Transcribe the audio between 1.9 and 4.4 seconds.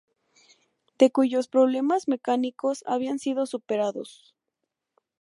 mecánicos habían sido superados.